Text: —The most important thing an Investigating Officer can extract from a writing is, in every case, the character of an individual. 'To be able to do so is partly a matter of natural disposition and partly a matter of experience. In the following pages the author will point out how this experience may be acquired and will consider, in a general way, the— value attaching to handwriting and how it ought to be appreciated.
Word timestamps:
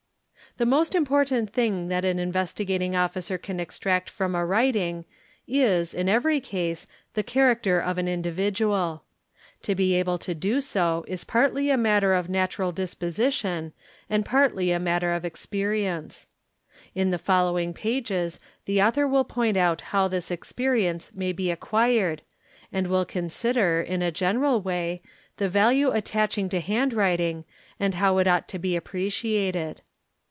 —The 0.61 0.65
most 0.65 0.95
important 0.95 1.53
thing 1.53 1.89
an 1.93 2.03
Investigating 2.19 2.93
Officer 2.93 3.37
can 3.37 3.57
extract 3.57 4.09
from 4.09 4.35
a 4.35 4.43
writing 4.45 5.05
is, 5.47 5.93
in 5.93 6.09
every 6.09 6.41
case, 6.41 6.87
the 7.13 7.23
character 7.23 7.79
of 7.79 7.97
an 7.97 8.09
individual. 8.09 9.03
'To 9.61 9.75
be 9.75 9.93
able 9.93 10.17
to 10.17 10.35
do 10.35 10.59
so 10.59 11.05
is 11.07 11.23
partly 11.23 11.69
a 11.69 11.77
matter 11.77 12.13
of 12.13 12.27
natural 12.27 12.73
disposition 12.73 13.71
and 14.09 14.25
partly 14.25 14.73
a 14.73 14.79
matter 14.79 15.13
of 15.13 15.23
experience. 15.23 16.27
In 16.93 17.11
the 17.11 17.17
following 17.17 17.73
pages 17.73 18.41
the 18.65 18.81
author 18.81 19.07
will 19.07 19.23
point 19.23 19.55
out 19.55 19.79
how 19.95 20.09
this 20.09 20.29
experience 20.29 21.13
may 21.15 21.31
be 21.31 21.49
acquired 21.49 22.23
and 22.73 22.87
will 22.87 23.05
consider, 23.05 23.79
in 23.81 24.01
a 24.01 24.11
general 24.11 24.59
way, 24.61 25.01
the— 25.37 25.47
value 25.49 25.91
attaching 25.91 26.49
to 26.49 26.59
handwriting 26.59 27.45
and 27.79 27.95
how 27.95 28.17
it 28.17 28.27
ought 28.27 28.49
to 28.49 28.59
be 28.59 28.75
appreciated. 28.75 29.81